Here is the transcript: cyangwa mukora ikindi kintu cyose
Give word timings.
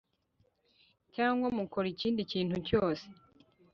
cyangwa 1.15 1.47
mukora 1.57 1.87
ikindi 1.93 2.21
kintu 2.31 2.55
cyose 2.67 3.05